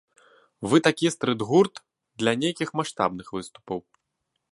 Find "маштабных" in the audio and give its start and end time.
2.81-3.27